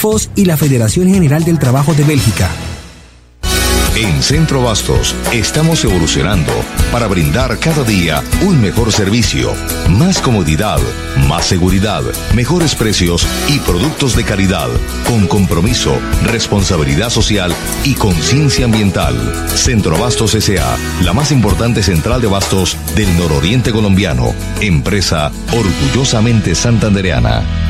FOS 0.00 0.30
y 0.34 0.46
la 0.46 0.56
Federación 0.56 1.12
General 1.12 1.44
del 1.44 1.58
Trabajo 1.58 1.92
de 1.92 2.04
Bélgica. 2.04 2.48
En 3.96 4.22
Centro 4.22 4.62
Bastos 4.62 5.14
estamos 5.30 5.84
evolucionando 5.84 6.52
para 6.90 7.06
brindar 7.06 7.58
cada 7.58 7.84
día 7.84 8.22
un 8.40 8.62
mejor 8.62 8.92
servicio, 8.92 9.52
más 9.90 10.22
comodidad, 10.22 10.78
más 11.28 11.44
seguridad, 11.44 12.02
mejores 12.34 12.74
precios 12.74 13.26
y 13.48 13.58
productos 13.58 14.16
de 14.16 14.24
calidad, 14.24 14.68
con 15.06 15.26
compromiso, 15.26 15.98
responsabilidad 16.24 17.10
social 17.10 17.52
y 17.84 17.92
conciencia 17.92 18.64
ambiental. 18.64 19.14
Centro 19.54 19.98
Bastos 19.98 20.34
S.A., 20.34 20.78
la 21.04 21.12
más 21.12 21.30
importante 21.30 21.82
central 21.82 22.22
de 22.22 22.28
bastos 22.28 22.78
del 22.96 23.14
nororiente 23.18 23.70
colombiano, 23.70 24.34
empresa 24.62 25.30
orgullosamente 25.52 26.54
santandereana. 26.54 27.69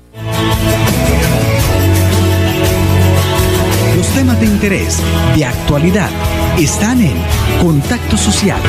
Los 4.11 4.19
temas 4.19 4.41
de 4.41 4.45
interés, 4.45 5.01
de 5.37 5.45
actualidad, 5.45 6.09
están 6.59 6.99
en 7.01 7.15
Contacto 7.61 8.17
Social. 8.17 8.59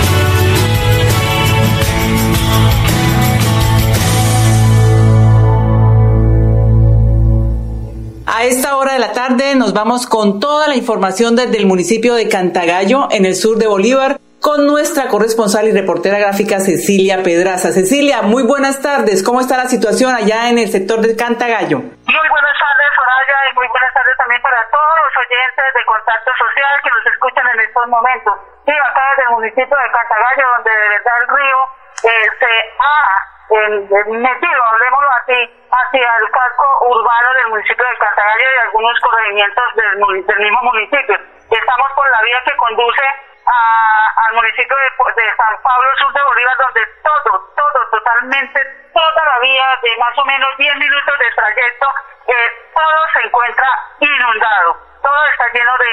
A 8.25 8.45
esta 8.45 8.77
hora 8.77 8.93
de 8.93 9.01
la 9.01 9.13
tarde 9.13 9.57
nos 9.57 9.73
vamos 9.73 10.07
con 10.07 10.39
toda 10.39 10.69
la 10.69 10.77
información 10.77 11.35
desde 11.35 11.59
el 11.59 11.67
municipio 11.67 12.15
de 12.15 12.29
Cantagallo, 12.29 13.09
en 13.11 13.27
el 13.27 13.35
sur 13.35 13.59
de 13.59 13.67
Bolívar, 13.67 14.21
con 14.39 14.65
nuestra 14.69 15.09
corresponsal 15.09 15.67
y 15.67 15.73
reportera 15.73 16.21
gráfica 16.21 16.61
Cecilia 16.61 17.25
Pedraza. 17.25 17.73
Cecilia, 17.73 18.23
muy 18.23 18.45
buenas 18.45 18.81
tardes. 18.81 19.25
¿Cómo 19.25 19.41
está 19.41 19.57
la 19.57 19.69
situación 19.69 20.15
allá 20.15 20.51
en 20.51 20.59
el 20.59 20.71
sector 20.71 21.01
de 21.01 21.17
Cantagallo? 21.17 21.79
Muy 21.79 22.29
oyentes 25.23 25.75
de 25.75 25.85
Contacto 25.85 26.31
Social 26.37 26.75
que 26.83 26.91
nos 26.91 27.07
escuchan 27.07 27.47
en 27.55 27.61
estos 27.61 27.87
momentos. 27.89 28.35
Sí, 28.67 28.73
acá 28.73 29.03
desde 29.11 29.23
el 29.25 29.31
municipio 29.31 29.77
de 29.77 29.91
Cantagallo, 29.91 30.47
donde 30.57 30.71
de 30.71 30.89
verdad 30.89 31.15
el 31.23 31.29
río 31.37 31.59
eh, 32.03 32.27
se 32.39 32.53
ha 32.79 33.33
metido, 33.53 34.65
hablemoslo 34.65 35.11
así, 35.23 35.39
hacia 35.71 36.17
el 36.17 36.31
casco 36.31 36.67
urbano 36.89 37.29
del 37.35 37.51
municipio 37.51 37.85
de 37.85 37.99
Cantagallo 37.99 38.47
y 38.55 38.67
algunos 38.67 39.01
corregimientos 39.01 39.65
del, 39.75 40.27
del 40.27 40.39
mismo 40.39 40.63
municipio. 40.63 41.17
Estamos 41.51 41.93
por 41.93 42.11
la 42.11 42.23
vía 42.23 42.43
que 42.47 42.57
conduce 42.57 43.07
al 43.45 44.35
municipio 44.35 44.77
de, 44.77 45.37
San 45.37 45.63
Pablo, 45.63 45.89
sur 45.99 46.13
de 46.13 46.23
Bolívar, 46.23 46.57
donde 46.59 46.87
todo, 47.03 47.53
todo, 47.55 47.91
totalmente, 47.91 48.61
toda 48.95 49.25
la 49.27 49.39
vía 49.41 49.65
de 49.83 49.97
más 49.99 50.17
o 50.17 50.25
menos 50.25 50.57
10 50.57 50.77
minutos 50.77 51.19
de 51.19 51.31
trayecto, 51.35 51.87
eh, 52.29 52.71
todo 52.73 53.01
se 53.13 53.27
encuentra 53.27 53.67
inundado, 54.01 54.92
todo 55.03 55.21
está 55.33 55.45
lleno 55.53 55.73
de 55.79 55.91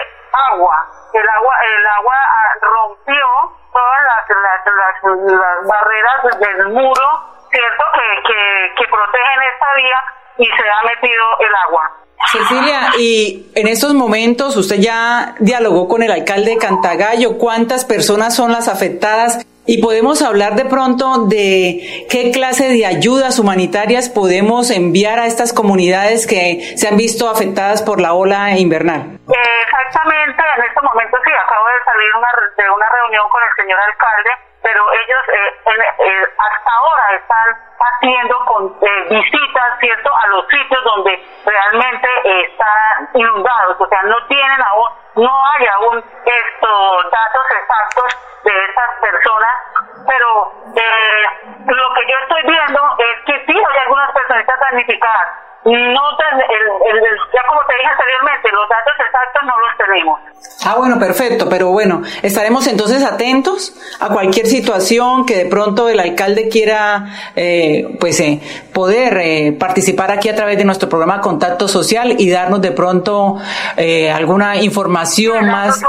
agua. 0.52 0.86
El 1.14 1.28
agua, 1.28 1.56
el 1.66 1.88
agua 1.88 2.16
ah, 2.16 2.54
rompió 2.62 3.28
todas 3.74 4.02
las, 4.04 4.30
las, 4.30 4.66
las, 4.66 5.68
barreras 5.68 6.40
del 6.40 6.68
muro, 6.70 7.08
¿cierto? 7.50 7.84
Que, 7.94 8.24
que, 8.24 8.74
que 8.78 8.88
protegen 8.88 9.42
esta 9.42 9.74
vía 9.76 10.04
y 10.38 10.46
se 10.46 10.70
ha 10.70 10.84
metido 10.84 11.40
el 11.40 11.56
agua. 11.68 11.92
Cecilia, 12.32 12.92
y 13.00 13.46
en 13.56 13.68
estos 13.68 13.94
momentos 13.94 14.56
usted 14.56 14.80
ya 14.80 15.36
dialogó 15.40 15.88
con 15.88 16.04
el 16.04 16.12
alcalde 16.12 16.52
de 16.52 16.58
Cantagallo. 16.58 17.38
¿Cuántas 17.38 17.86
personas 17.86 18.36
son 18.36 18.52
las 18.52 18.68
afectadas? 18.68 19.46
Y 19.66 19.80
podemos 19.80 20.22
hablar 20.22 20.56
de 20.56 20.66
pronto 20.66 21.26
de 21.26 22.06
qué 22.10 22.32
clase 22.32 22.70
de 22.70 22.86
ayudas 22.86 23.40
humanitarias 23.40 24.10
podemos 24.10 24.70
enviar 24.70 25.20
a 25.20 25.28
estas 25.28 25.54
comunidades 25.54 26.28
que 26.28 26.74
se 26.76 26.88
han 26.88 26.98
visto 26.98 27.30
afectadas 27.30 27.82
por 27.82 28.02
la 28.02 28.14
ola 28.14 28.58
invernal. 28.60 29.20
Exactamente, 30.00 30.44
en 30.56 30.64
este 30.64 30.82
momento 30.82 31.18
sí, 31.26 31.32
acabo 31.34 31.66
de 31.68 31.84
salir 31.84 32.16
una, 32.16 32.30
de 32.56 32.70
una 32.70 32.86
reunión 32.90 33.30
con 33.30 33.44
el 33.44 33.54
señor 33.56 33.80
alcalde, 33.82 34.30
pero 34.64 34.94
ellos 34.94 35.24
eh, 35.28 35.60
eh, 36.00 36.24
hasta 36.38 36.72
ahora 36.72 37.16
están 37.16 37.48
haciendo 37.80 38.46
con, 38.46 38.78
eh, 38.82 39.08
visitas, 39.10 39.80
¿cierto?, 39.80 40.10
a 40.16 40.28
los 40.28 40.48
sitios 40.48 40.84
donde 40.86 41.20
realmente 41.46 42.08
están 42.46 43.10
inundados, 43.14 43.76
o 43.78 43.88
sea, 43.88 44.04
no 44.04 44.26
tienen 44.28 44.62
aún, 44.62 44.90
no 45.16 45.46
hay 45.52 45.68
aún 45.68 45.98
estos 45.98 47.12
datos 47.12 47.44
exactos 47.60 48.42
de 48.46 48.66
estas 48.66 49.00
personas, 49.02 49.56
pero 50.08 50.54
lo 51.76 51.94
que 51.94 52.08
yo 52.08 52.18
estoy 52.22 52.44
viendo 52.44 52.82
es 53.00 53.26
que 53.26 53.46
sí 53.48 53.58
hay 53.58 53.78
algunas 53.80 54.12
personas 54.14 54.46
damnificadas, 54.48 55.49
no, 55.66 55.72
el, 55.72 57.00
ya 57.34 57.42
como 57.48 57.62
te 57.68 57.76
dije 57.76 57.88
anteriormente, 57.88 58.50
los 58.52 58.70
datos 58.70 58.94
exactos 59.06 59.42
no 59.44 59.60
los 59.60 59.78
tenemos. 59.78 60.20
Ah, 60.66 60.76
bueno, 60.78 60.98
perfecto, 60.98 61.48
pero 61.50 61.68
bueno, 61.68 62.02
estaremos 62.22 62.66
entonces 62.68 63.04
atentos 63.04 63.74
a 64.00 64.08
cualquier 64.10 64.46
situación 64.46 65.26
que 65.26 65.36
de 65.36 65.50
pronto 65.50 65.90
el 65.90 66.00
alcalde 66.00 66.48
quiera, 66.50 67.06
eh, 67.36 67.98
pues, 68.00 68.20
eh, 68.22 68.40
poder 68.74 69.18
eh, 69.18 69.58
participar 69.60 70.12
aquí 70.12 70.30
a 70.30 70.36
través 70.36 70.58
de 70.58 70.64
nuestro 70.64 70.88
programa 70.88 71.20
Contacto 71.20 71.68
Social 71.68 72.16
y 72.18 72.32
darnos 72.32 72.62
de 72.62 72.72
pronto 72.72 73.38
alguna 74.14 74.56
información 74.58 75.46
más 75.48 75.84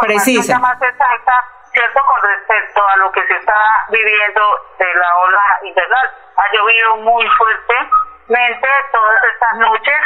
precisa. 0.00 0.58
Más 0.58 0.80
exacta, 0.80 1.32
cierto, 1.72 2.00
con 2.06 2.30
respecto 2.30 2.80
a 2.86 2.96
lo 2.98 3.10
que 3.12 3.20
se 3.26 3.34
está 3.36 3.56
viviendo 3.90 4.40
de 4.78 4.84
la 4.84 5.16
ola 5.16 5.68
invernal. 5.68 6.06
Ha 6.36 6.56
llovido 6.56 6.96
muy 6.96 7.26
fuerte 7.38 7.74
todas 8.92 9.20
estas 9.32 9.58
noches. 9.58 10.00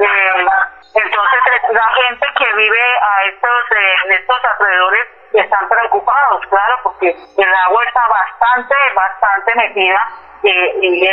Eh, 0.00 0.46
entonces 0.94 1.40
la 1.70 1.88
gente 1.88 2.26
que 2.36 2.52
vive 2.54 2.82
a 3.00 3.24
estos 3.28 3.70
eh, 3.76 3.94
en 4.04 4.12
estos 4.12 4.36
alrededores 4.44 5.08
están 5.32 5.68
preocupados, 5.68 6.46
claro, 6.48 6.74
porque 6.82 7.10
el 7.10 7.54
agua 7.54 7.84
está 7.84 8.00
bastante, 8.08 8.74
bastante 8.94 9.54
metida 9.56 10.08
eh, 10.42 10.72
y, 10.80 11.08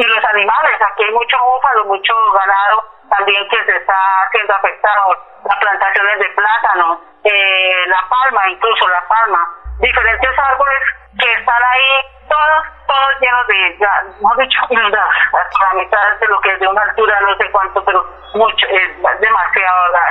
y 0.00 0.02
los 0.04 0.24
animales, 0.24 0.80
aquí 0.80 1.04
hay 1.04 1.12
mucho 1.12 1.36
búfalo, 1.38 1.84
mucho 1.86 2.14
ganado 2.32 2.84
también 3.10 3.48
que 3.48 3.64
se 3.64 3.76
está 3.76 3.96
siendo 4.32 4.54
afectado, 4.54 5.16
las 5.44 5.58
plantaciones 5.58 6.18
de 6.18 6.28
plátano, 6.30 7.00
la 7.86 8.08
palma, 8.08 8.48
incluso 8.50 8.88
la 8.88 9.06
palma, 9.06 9.48
diferentes 9.78 10.38
árboles 10.38 10.82
que 11.18 11.32
están 11.32 11.62
ahí 11.72 12.16
todos, 12.28 12.62
todos 12.86 13.12
llenos 13.20 13.46
de, 13.46 13.78
ya, 13.80 13.92
hemos 14.18 14.36
dicho, 14.36 14.58
inundados, 14.70 15.14
hasta 15.32 15.58
la 15.64 15.82
mitad 15.82 16.04
de 16.20 16.26
lo 16.28 16.40
que 16.40 16.52
es 16.52 16.60
de 16.60 16.68
una 16.68 16.82
altura, 16.82 17.20
no 17.20 17.36
sé 17.36 17.50
cuánto, 17.50 17.84
pero 17.84 18.04
mucho, 18.34 18.66
es 18.66 18.88
demasiado, 19.20 19.78
la, 19.92 20.02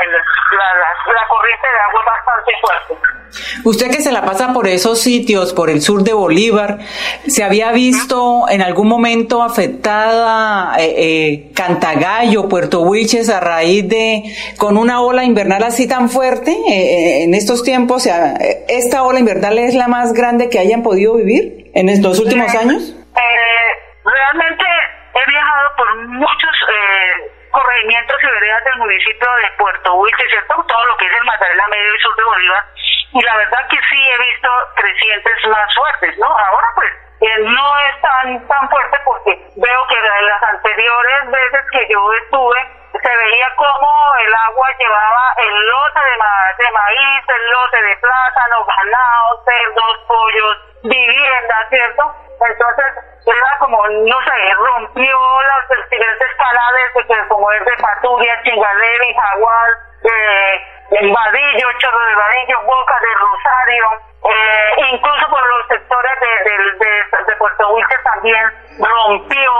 la, 0.57 0.67
la, 1.13 1.27
corriente 1.27 1.67
de 1.67 1.79
agua 1.79 1.99
es 2.01 2.05
bastante 2.05 2.51
fuerte. 2.61 3.15
Usted 3.63 3.91
que 3.91 4.01
se 4.01 4.11
la 4.11 4.23
pasa 4.23 4.53
por 4.53 4.67
esos 4.67 4.99
sitios, 5.01 5.53
por 5.53 5.69
el 5.69 5.81
sur 5.81 6.03
de 6.03 6.13
Bolívar, 6.13 6.79
¿se 7.27 7.43
había 7.43 7.71
visto 7.71 8.45
en 8.49 8.61
algún 8.61 8.87
momento 8.87 9.43
afectada 9.43 10.75
eh, 10.79 10.93
eh, 10.97 11.51
Cantagallo, 11.53 12.47
Puerto 12.47 12.81
Huiches 12.81 13.29
a 13.29 13.39
raíz 13.39 13.87
de, 13.89 14.23
con 14.57 14.77
una 14.77 15.01
ola 15.01 15.23
invernal 15.23 15.63
así 15.63 15.87
tan 15.87 16.09
fuerte 16.09 16.51
eh, 16.51 17.23
en 17.23 17.33
estos 17.33 17.63
tiempos? 17.63 17.97
O 17.97 17.99
sea, 17.99 18.35
¿esta 18.67 19.03
ola 19.03 19.19
invernal 19.19 19.57
es 19.57 19.75
la 19.75 19.87
más 19.87 20.13
grande 20.13 20.49
que 20.49 20.59
hayan 20.59 20.83
podido 20.83 20.94
vivir? 20.95 21.65
en 21.75 21.89
estos 21.89 22.19
últimos 22.19 22.47
años? 22.55 22.95
Eh, 22.95 23.71
realmente 24.03 24.65
he 25.13 25.29
viajado 25.29 25.75
por 25.75 25.95
muchos 26.07 26.55
eh, 26.71 27.49
corregimientos 27.51 28.15
y 28.23 28.27
veredas 28.27 28.63
del 28.63 28.79
municipio 28.79 29.27
de 29.43 29.51
Puerto 29.57 29.93
Huiche, 29.95 30.23
¿cierto? 30.29 30.55
Todo 30.67 30.85
lo 30.85 30.97
que 30.97 31.05
es 31.05 31.11
el 31.11 31.25
Magdalena 31.27 31.67
Medio 31.67 31.95
y 31.95 31.99
Sur 31.99 32.15
de 32.15 32.23
Bolívar. 32.23 32.63
Y 33.11 33.21
la 33.21 33.37
verdad 33.37 33.67
que 33.69 33.77
sí 33.77 33.99
he 34.09 34.17
visto 34.17 34.49
crecientes 34.75 35.35
más 35.51 35.67
fuertes, 35.75 36.17
¿no? 36.17 36.27
Ahora 36.27 36.67
pues 36.75 36.91
eh, 37.21 37.39
no 37.43 37.67
es 37.91 38.01
tan, 38.01 38.47
tan 38.47 38.69
fuerte 38.69 38.97
porque 39.03 39.31
veo 39.55 39.81
que 39.87 39.95
en 39.95 40.25
las 40.25 40.43
anteriores 40.43 41.31
veces 41.31 41.61
que 41.71 41.87
yo 41.91 42.13
estuve 42.23 42.59
se 42.95 43.15
veía 43.17 43.47
como 43.57 43.87
el 44.25 44.33
agua 44.33 44.67
llevaba 44.79 45.23
el 45.43 45.53
lote 45.67 45.99
de, 45.99 46.63
de 46.63 46.71
maíz, 46.71 47.23
el 47.27 47.51
lote 47.51 47.81
de 47.83 47.95
plátano, 47.97 48.65
ganado, 48.65 49.43
cerdos, 49.43 49.99
pollos, 50.07 50.57
vivienda, 50.89 51.55
¿cierto? 51.69 52.15
Entonces, 52.47 52.85
era 53.25 53.57
como, 53.59 53.87
no 53.87 54.17
sé, 54.21 54.53
rompió 54.53 55.17
las 55.41 55.81
diferentes 55.81 56.27
canales, 56.37 56.83
pues, 56.93 57.07
como 57.27 57.51
es 57.51 57.65
de 57.65 57.77
Paturia, 57.81 58.41
Chingalera, 58.43 59.05
Jaguar, 59.21 59.69
eh, 60.03 60.75
Vadillo, 60.91 61.67
Chorro 61.79 62.05
de 62.05 62.15
Vadillo, 62.15 62.61
Boca 62.65 62.95
de 63.01 63.13
Rosario, 63.15 63.85
eh, 64.25 64.91
incluso 64.91 65.29
por 65.29 65.47
los 65.47 65.67
sectores 65.67 66.11
de, 66.21 66.51
de, 66.51 67.23
de, 67.25 67.35
Puerto 67.37 67.73
Wilches 67.73 68.03
también 68.03 68.43
rompió 68.79 69.51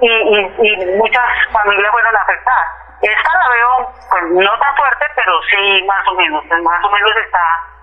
y, 0.00 0.08
y, 0.08 0.68
y 0.68 0.96
muchas 0.96 1.24
familias 1.52 1.90
fueron 1.90 2.16
afectadas. 2.16 2.84
Esta 3.00 3.30
la 3.32 3.48
veo, 3.48 3.92
pues 4.10 4.24
no 4.32 4.58
tan 4.58 4.76
fuerte, 4.76 5.04
pero 5.16 5.32
sí 5.50 5.84
más 5.86 6.06
o 6.08 6.14
menos, 6.14 6.44
más 6.62 6.84
o 6.84 6.90
menos 6.90 7.16
está 7.16 7.73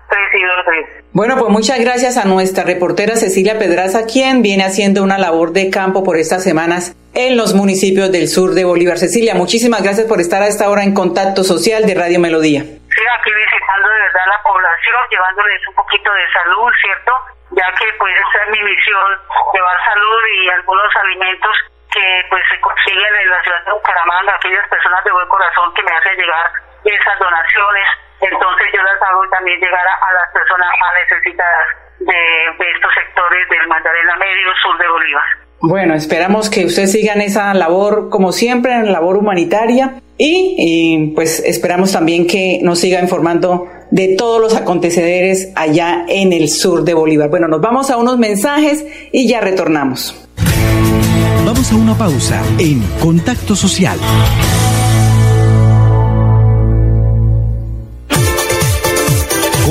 bueno, 1.12 1.36
pues 1.36 1.52
muchas 1.52 1.78
gracias 1.78 2.16
a 2.16 2.24
nuestra 2.24 2.64
reportera 2.64 3.16
Cecilia 3.16 3.58
Pedraza, 3.58 4.08
quien 4.08 4.40
viene 4.40 4.64
haciendo 4.64 5.02
una 5.02 5.18
labor 5.18 5.52
de 5.52 5.68
campo 5.68 6.02
por 6.04 6.16
estas 6.16 6.42
semanas 6.42 6.96
en 7.12 7.36
los 7.36 7.52
municipios 7.52 8.10
del 8.10 8.28
sur 8.28 8.56
de 8.56 8.64
Bolívar. 8.64 8.96
Cecilia, 8.96 9.34
muchísimas 9.34 9.82
gracias 9.82 10.08
por 10.08 10.20
estar 10.20 10.40
a 10.40 10.48
esta 10.48 10.70
hora 10.70 10.84
en 10.84 10.94
contacto 10.94 11.44
social 11.44 11.84
de 11.84 11.92
Radio 11.92 12.16
Melodía. 12.16 12.64
Sí, 12.64 13.04
aquí 13.20 13.28
visitando 13.28 13.88
de 13.92 14.00
verdad 14.08 14.24
la 14.24 14.40
población, 14.40 15.00
llevándoles 15.12 15.60
un 15.68 15.74
poquito 15.76 16.08
de 16.16 16.24
salud, 16.32 16.72
¿cierto? 16.80 17.12
Ya 17.60 17.68
que 17.76 17.86
pues 18.00 18.12
esa 18.16 18.38
es 18.44 18.48
mi 18.56 18.62
misión, 18.64 19.08
llevar 19.52 19.76
salud 19.84 20.20
y 20.32 20.48
algunos 20.48 20.90
alimentos 20.96 21.52
que 21.92 22.24
pues 22.32 22.40
se 22.48 22.56
consiguen 22.64 23.12
en 23.20 23.28
la 23.28 23.40
ciudad 23.44 23.60
de 23.68 23.72
Bucaramanga, 23.76 24.32
aquellas 24.32 24.64
personas 24.72 25.04
de 25.04 25.12
buen 25.12 25.28
corazón 25.28 25.68
que 25.76 25.82
me 25.84 25.92
hacen 25.92 26.16
llegar 26.16 26.48
esas 26.88 27.18
donaciones 27.20 28.01
entonces 28.22 28.66
yo 28.72 28.82
las 28.82 29.02
hago 29.10 29.22
también 29.30 29.58
llegar 29.58 29.86
a, 29.86 30.12
las 30.14 30.32
personas 30.32 30.68
más 30.80 30.92
necesitadas 31.02 31.66
de, 31.98 32.70
estos 32.74 32.92
sectores 32.94 33.48
del 33.50 33.68
Magdalena 33.68 34.16
Medio 34.16 34.50
Sur 34.62 34.78
de 34.78 34.88
Bolívar. 34.88 35.24
Bueno, 35.60 35.94
esperamos 35.94 36.50
que 36.50 36.64
ustedes 36.64 36.92
sigan 36.92 37.20
esa 37.20 37.54
labor 37.54 38.10
como 38.10 38.32
siempre, 38.32 38.72
en 38.72 38.92
labor 38.92 39.16
humanitaria 39.16 39.94
y, 40.18 41.12
pues 41.14 41.40
esperamos 41.44 41.92
también 41.92 42.26
que 42.26 42.60
nos 42.62 42.80
siga 42.80 43.00
informando 43.00 43.68
de 43.90 44.14
todos 44.16 44.40
los 44.40 44.56
acontecederes 44.56 45.52
allá 45.56 46.04
en 46.08 46.32
el 46.32 46.48
sur 46.48 46.84
de 46.84 46.94
Bolívar. 46.94 47.28
Bueno, 47.28 47.48
nos 47.48 47.60
vamos 47.60 47.90
a 47.90 47.96
unos 47.96 48.18
mensajes 48.18 48.84
y 49.12 49.28
ya 49.28 49.40
retornamos. 49.40 50.28
Vamos 51.44 51.72
a 51.72 51.76
una 51.76 51.94
pausa 51.94 52.42
en 52.58 52.80
Contacto 53.00 53.54
Social. 53.54 53.98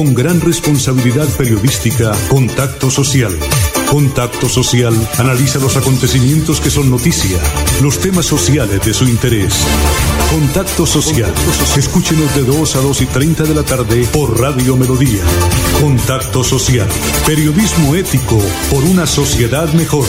Con 0.01 0.15
gran 0.15 0.41
responsabilidad 0.41 1.27
periodística, 1.37 2.11
Contacto 2.27 2.89
Social. 2.89 3.37
Contacto 3.87 4.49
Social 4.49 4.95
analiza 5.19 5.59
los 5.59 5.77
acontecimientos 5.77 6.59
que 6.59 6.71
son 6.71 6.89
noticia, 6.89 7.37
los 7.83 7.99
temas 7.99 8.25
sociales 8.25 8.83
de 8.83 8.95
su 8.95 9.03
interés. 9.03 9.53
Contacto 10.31 10.87
Social. 10.87 11.31
Escúchenos 11.77 12.33
de 12.33 12.43
2 12.45 12.75
a 12.77 12.79
2 12.79 13.01
y 13.01 13.05
30 13.05 13.43
de 13.43 13.53
la 13.53 13.61
tarde 13.61 14.07
por 14.11 14.39
Radio 14.39 14.75
Melodía. 14.75 15.21
Contacto 15.79 16.43
Social. 16.43 16.87
Periodismo 17.27 17.93
ético 17.93 18.39
por 18.71 18.83
una 18.83 19.05
sociedad 19.05 19.71
mejor. 19.73 20.07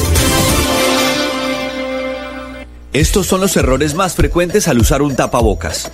Estos 2.95 3.27
son 3.27 3.43
los 3.43 3.55
errores 3.59 3.93
más 3.93 4.15
frecuentes 4.15 4.69
al 4.69 4.79
usar 4.79 5.03
un 5.03 5.17
tapabocas. 5.17 5.91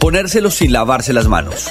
Ponérselo 0.00 0.50
sin 0.50 0.72
lavarse 0.72 1.12
las 1.12 1.28
manos. 1.28 1.70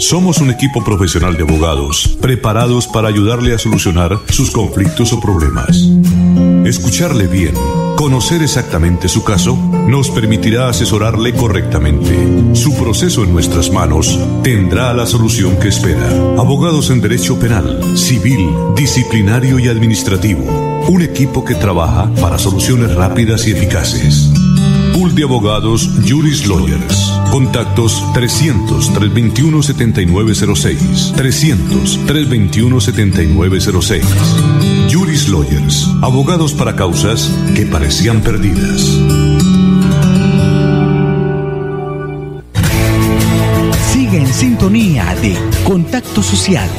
Somos 0.00 0.38
un 0.38 0.50
equipo 0.50 0.82
profesional 0.82 1.36
de 1.36 1.42
abogados 1.42 2.16
preparados 2.22 2.86
para 2.86 3.08
ayudarle 3.08 3.54
a 3.54 3.58
solucionar 3.58 4.18
sus 4.30 4.50
conflictos 4.50 5.12
o 5.12 5.20
problemas. 5.20 5.76
Escucharle 6.64 7.26
bien, 7.26 7.52
conocer 7.96 8.42
exactamente 8.42 9.10
su 9.10 9.22
caso, 9.24 9.56
nos 9.56 10.08
permitirá 10.08 10.70
asesorarle 10.70 11.34
correctamente. 11.34 12.16
Su 12.54 12.74
proceso 12.78 13.24
en 13.24 13.34
nuestras 13.34 13.70
manos 13.70 14.18
tendrá 14.42 14.94
la 14.94 15.04
solución 15.04 15.58
que 15.58 15.68
espera. 15.68 16.08
Abogados 16.38 16.88
en 16.88 17.02
Derecho 17.02 17.38
Penal, 17.38 17.94
Civil, 17.94 18.48
Disciplinario 18.74 19.58
y 19.58 19.68
Administrativo. 19.68 20.44
Un 20.88 21.02
equipo 21.02 21.44
que 21.44 21.54
trabaja 21.54 22.10
para 22.22 22.38
soluciones 22.38 22.94
rápidas 22.94 23.46
y 23.46 23.50
eficaces. 23.50 24.29
De 25.14 25.24
abogados 25.24 25.88
Juris 26.08 26.46
Lawyers. 26.46 27.12
Contactos 27.30 28.02
300-321-7906. 28.14 31.12
300-321-7906. 31.14 34.02
Juris 34.90 35.28
Lawyers. 35.28 35.86
Abogados 36.02 36.54
para 36.54 36.76
causas 36.76 37.30
que 37.54 37.66
parecían 37.66 38.20
perdidas. 38.20 38.98
Sigue 43.92 44.18
en 44.18 44.32
sintonía 44.32 45.14
de 45.20 45.36
Contacto 45.64 46.22
Social. 46.22 46.70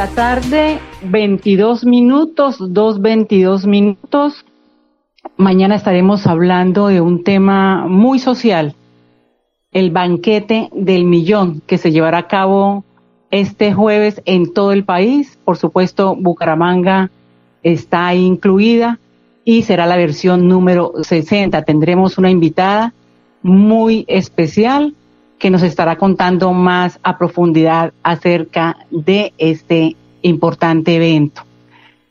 La 0.00 0.06
tarde, 0.06 0.78
22 1.02 1.84
minutos, 1.84 2.58
2.22 2.58 3.66
minutos. 3.66 4.46
Mañana 5.36 5.74
estaremos 5.74 6.26
hablando 6.26 6.86
de 6.86 7.02
un 7.02 7.22
tema 7.22 7.86
muy 7.86 8.18
social, 8.18 8.74
el 9.72 9.90
banquete 9.90 10.70
del 10.72 11.04
millón 11.04 11.60
que 11.66 11.76
se 11.76 11.92
llevará 11.92 12.16
a 12.16 12.28
cabo 12.28 12.82
este 13.30 13.74
jueves 13.74 14.22
en 14.24 14.54
todo 14.54 14.72
el 14.72 14.86
país. 14.86 15.38
Por 15.44 15.58
supuesto, 15.58 16.16
Bucaramanga 16.16 17.10
está 17.62 18.14
incluida 18.14 19.00
y 19.44 19.64
será 19.64 19.84
la 19.84 19.98
versión 19.98 20.48
número 20.48 20.94
60. 21.02 21.62
Tendremos 21.64 22.16
una 22.16 22.30
invitada 22.30 22.94
muy 23.42 24.06
especial 24.08 24.94
que 25.40 25.50
nos 25.50 25.62
estará 25.64 25.96
contando 25.96 26.52
más 26.52 27.00
a 27.02 27.18
profundidad 27.18 27.92
acerca 28.04 28.76
de 28.90 29.32
este 29.38 29.96
importante 30.22 30.94
evento 30.94 31.42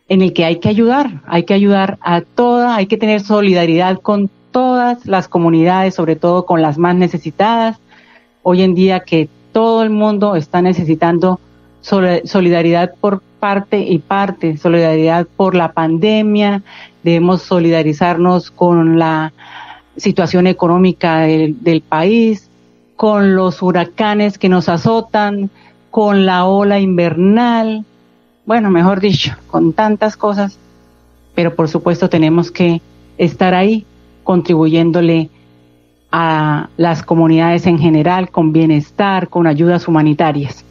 en 0.09 0.23
el 0.23 0.33
que 0.33 0.43
hay 0.43 0.57
que 0.57 0.67
ayudar, 0.67 1.21
hay 1.27 1.43
que 1.43 1.53
ayudar 1.53 1.99
a 2.01 2.21
toda, 2.21 2.75
hay 2.75 2.87
que 2.87 2.97
tener 2.97 3.21
solidaridad 3.21 3.99
con 3.99 4.29
todas 4.51 5.05
las 5.05 5.27
comunidades, 5.27 5.93
sobre 5.93 6.15
todo 6.15 6.47
con 6.47 6.63
las 6.63 6.79
más 6.79 6.95
necesitadas. 6.95 7.77
Hoy 8.41 8.63
en 8.63 8.73
día 8.73 9.01
que 9.01 9.29
todo 9.53 9.83
el 9.83 9.91
mundo 9.91 10.35
está 10.35 10.63
necesitando 10.63 11.39
solidaridad 11.81 12.95
por 12.99 13.21
parte 13.39 13.79
y 13.79 13.99
parte, 13.99 14.57
solidaridad 14.57 15.27
por 15.37 15.53
la 15.53 15.71
pandemia, 15.71 16.63
debemos 17.03 17.43
solidarizarnos 17.43 18.49
con 18.49 18.97
la 18.97 19.31
situación 19.95 20.47
económica 20.47 21.19
del, 21.19 21.63
del 21.63 21.81
país, 21.81 22.48
con 22.99 23.33
los 23.33 23.61
huracanes 23.61 24.37
que 24.37 24.49
nos 24.49 24.67
azotan, 24.67 25.49
con 25.89 26.25
la 26.25 26.43
ola 26.43 26.81
invernal, 26.81 27.85
bueno, 28.45 28.69
mejor 28.71 28.99
dicho, 28.99 29.37
con 29.47 29.71
tantas 29.71 30.17
cosas, 30.17 30.59
pero 31.33 31.55
por 31.55 31.69
supuesto 31.69 32.09
tenemos 32.09 32.51
que 32.51 32.81
estar 33.17 33.53
ahí 33.53 33.85
contribuyéndole 34.25 35.29
a 36.11 36.67
las 36.75 37.01
comunidades 37.01 37.67
en 37.67 37.79
general 37.79 38.31
con 38.31 38.51
bienestar, 38.51 39.29
con 39.29 39.47
ayudas 39.47 39.87
humanitarias. 39.87 40.65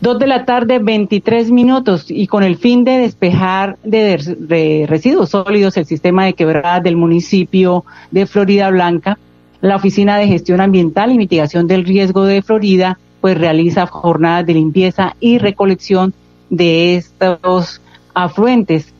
Dos 0.00 0.18
de 0.18 0.28
la 0.28 0.46
tarde, 0.46 0.78
23 0.78 1.50
minutos, 1.50 2.06
y 2.08 2.28
con 2.28 2.44
el 2.44 2.56
fin 2.56 2.82
de 2.82 2.96
despejar 2.96 3.76
de, 3.84 4.86
residuos 4.88 5.28
sólidos 5.28 5.76
el 5.76 5.84
sistema 5.84 6.24
de 6.24 6.32
quebradas 6.32 6.82
del 6.82 6.96
municipio 6.96 7.84
de 8.10 8.24
Florida 8.24 8.70
Blanca, 8.70 9.18
la 9.62 9.76
Oficina 9.76 10.18
de 10.18 10.26
Gestión 10.26 10.60
Ambiental 10.60 11.12
y 11.12 11.16
Mitigación 11.16 11.66
del 11.68 11.84
Riesgo 11.84 12.24
de 12.24 12.42
Florida 12.42 12.98
pues 13.20 13.38
realiza 13.38 13.86
jornadas 13.86 14.44
de 14.44 14.54
limpieza 14.54 15.14
y 15.20 15.38
recolección 15.38 16.12
de 16.50 16.96
estos 16.96 17.80
afluentes, 18.12 18.92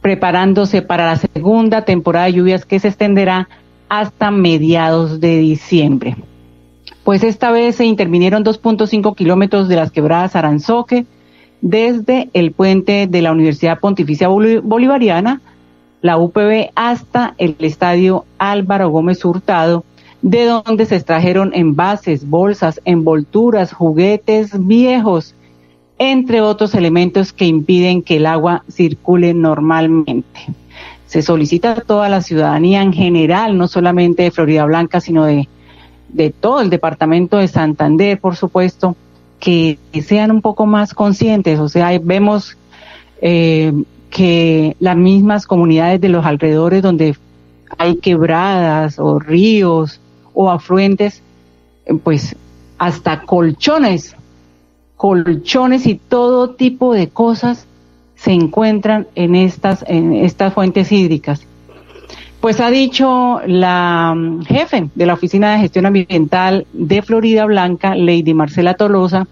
preparándose 0.00 0.80
para 0.80 1.06
la 1.06 1.16
segunda 1.16 1.84
temporada 1.84 2.26
de 2.26 2.34
lluvias 2.34 2.64
que 2.64 2.78
se 2.78 2.86
extenderá 2.88 3.48
hasta 3.88 4.30
mediados 4.30 5.20
de 5.20 5.38
diciembre. 5.38 6.16
Pues 7.02 7.24
esta 7.24 7.50
vez 7.50 7.74
se 7.74 7.84
intervinieron 7.84 8.44
2.5 8.44 9.16
kilómetros 9.16 9.68
de 9.68 9.74
las 9.74 9.90
quebradas 9.90 10.36
Aranzoque 10.36 11.04
desde 11.60 12.30
el 12.32 12.52
puente 12.52 13.08
de 13.08 13.22
la 13.22 13.32
Universidad 13.32 13.80
Pontificia 13.80 14.28
Bolivariana 14.28 15.40
la 16.02 16.18
UPB 16.18 16.70
hasta 16.74 17.34
el 17.38 17.56
estadio 17.60 18.24
Álvaro 18.38 18.88
Gómez 18.90 19.24
Hurtado, 19.24 19.84
de 20.22 20.44
donde 20.44 20.86
se 20.86 20.96
extrajeron 20.96 21.52
envases, 21.54 22.28
bolsas, 22.28 22.80
envolturas, 22.84 23.72
juguetes 23.72 24.66
viejos, 24.66 25.34
entre 25.98 26.40
otros 26.40 26.74
elementos 26.74 27.32
que 27.32 27.46
impiden 27.46 28.02
que 28.02 28.16
el 28.16 28.26
agua 28.26 28.64
circule 28.70 29.34
normalmente. 29.34 30.40
Se 31.06 31.22
solicita 31.22 31.72
a 31.72 31.80
toda 31.80 32.08
la 32.08 32.22
ciudadanía 32.22 32.82
en 32.82 32.92
general, 32.92 33.58
no 33.58 33.68
solamente 33.68 34.22
de 34.22 34.30
Florida 34.30 34.64
Blanca, 34.64 35.00
sino 35.00 35.24
de, 35.24 35.48
de 36.08 36.30
todo 36.30 36.60
el 36.60 36.70
departamento 36.70 37.36
de 37.36 37.48
Santander, 37.48 38.18
por 38.20 38.36
supuesto, 38.36 38.96
que 39.38 39.78
sean 40.06 40.30
un 40.30 40.42
poco 40.42 40.66
más 40.66 40.94
conscientes. 40.94 41.58
O 41.58 41.68
sea, 41.68 41.98
vemos 41.98 42.56
eh, 43.20 43.72
que 44.10 44.76
las 44.80 44.96
mismas 44.96 45.46
comunidades 45.46 46.00
de 46.00 46.08
los 46.08 46.26
alrededores 46.26 46.82
donde 46.82 47.16
hay 47.78 47.96
quebradas 47.96 48.98
o 48.98 49.18
ríos 49.18 50.00
o 50.34 50.50
afluentes, 50.50 51.22
eh, 51.86 51.94
pues 51.94 52.36
hasta 52.78 53.22
colchones, 53.22 54.16
colchones 54.96 55.86
y 55.86 55.94
todo 55.94 56.50
tipo 56.50 56.92
de 56.92 57.08
cosas 57.08 57.66
se 58.16 58.32
encuentran 58.32 59.06
en 59.14 59.34
estas, 59.34 59.84
en 59.86 60.12
estas 60.12 60.52
fuentes 60.52 60.92
hídricas. 60.92 61.46
Pues 62.40 62.60
ha 62.60 62.70
dicho 62.70 63.40
la 63.46 64.14
mm, 64.16 64.42
jefe 64.44 64.88
de 64.94 65.06
la 65.06 65.14
Oficina 65.14 65.52
de 65.52 65.60
Gestión 65.60 65.86
Ambiental 65.86 66.66
de 66.72 67.02
Florida 67.02 67.44
Blanca, 67.44 67.94
Lady 67.94 68.34
Marcela 68.34 68.74
Tolosa, 68.74 69.26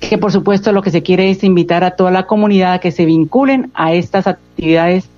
que 0.00 0.18
por 0.18 0.32
supuesto 0.32 0.72
lo 0.72 0.82
que 0.82 0.90
se 0.90 1.02
quiere 1.02 1.30
es 1.30 1.44
invitar 1.44 1.84
a 1.84 1.92
toda 1.92 2.10
la 2.10 2.26
comunidad 2.26 2.74
a 2.74 2.78
que 2.78 2.92
se 2.92 3.04
vinculen 3.04 3.70
a 3.74 3.94
estas 3.94 4.26
actividades 4.26 5.08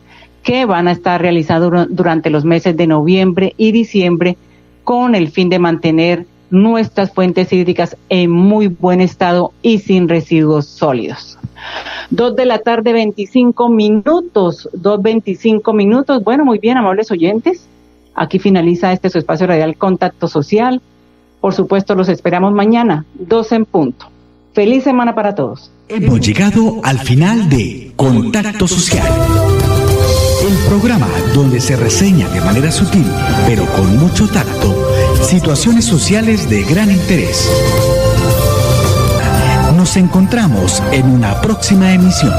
que 0.42 0.64
van 0.64 0.88
a 0.88 0.92
estar 0.92 1.20
realizadas 1.20 1.88
durante 1.90 2.30
los 2.30 2.44
meses 2.44 2.76
de 2.76 2.86
noviembre 2.86 3.54
y 3.56 3.72
diciembre 3.72 4.36
con 4.84 5.14
el 5.14 5.30
fin 5.30 5.48
de 5.48 5.58
mantener 5.58 6.26
nuestras 6.50 7.12
fuentes 7.12 7.52
hídricas 7.52 7.96
en 8.08 8.30
muy 8.30 8.68
buen 8.68 9.00
estado 9.00 9.52
y 9.60 9.80
sin 9.80 10.08
residuos 10.08 10.66
sólidos. 10.66 11.38
Dos 12.10 12.36
de 12.36 12.46
la 12.46 12.60
tarde, 12.60 12.92
25 12.92 13.68
minutos, 13.68 14.68
dos 14.72 15.02
25 15.02 15.72
minutos. 15.74 16.24
Bueno, 16.24 16.44
muy 16.44 16.58
bien, 16.58 16.78
amables 16.78 17.10
oyentes. 17.10 17.66
Aquí 18.14 18.38
finaliza 18.38 18.92
este 18.92 19.10
su 19.10 19.18
espacio 19.18 19.46
radial 19.46 19.76
Contacto 19.76 20.28
Social. 20.28 20.80
Por 21.40 21.54
supuesto, 21.54 21.94
los 21.94 22.08
esperamos 22.08 22.52
mañana, 22.52 23.04
dos 23.14 23.52
en 23.52 23.64
punto. 23.64 24.06
Feliz 24.54 24.84
semana 24.84 25.14
para 25.14 25.34
todos. 25.34 25.70
Hemos 25.88 26.20
llegado 26.20 26.80
al 26.82 26.98
final 26.98 27.48
de 27.48 27.92
Contacto 27.96 28.66
Social. 28.66 29.06
El 30.48 30.56
programa 30.68 31.08
donde 31.34 31.60
se 31.60 31.76
reseña 31.76 32.28
de 32.28 32.40
manera 32.40 32.70
sutil, 32.70 33.06
pero 33.46 33.66
con 33.66 33.96
mucho 33.98 34.26
tacto, 34.28 34.74
situaciones 35.22 35.84
sociales 35.84 36.48
de 36.48 36.62
gran 36.64 36.90
interés. 36.90 37.48
Nos 39.76 39.96
encontramos 39.96 40.82
en 40.92 41.06
una 41.06 41.40
próxima 41.40 41.92
emisión. 41.92 42.32